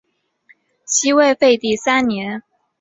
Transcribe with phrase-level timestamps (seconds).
[0.87, 2.41] 西魏废帝三年。